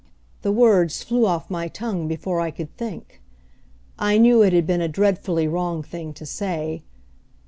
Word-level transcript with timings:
The 0.41 0.51
words 0.51 1.03
flew 1.03 1.27
off 1.27 1.51
my 1.51 1.67
tongue 1.67 2.07
before 2.07 2.39
I 2.41 2.49
could 2.49 2.75
think. 2.75 3.21
I 3.99 4.17
knew 4.17 4.41
it 4.41 4.51
had 4.51 4.65
been 4.65 4.81
a 4.81 4.87
dreadfully 4.87 5.47
wrong 5.47 5.83
thing 5.83 6.11
to 6.13 6.25
say. 6.25 6.81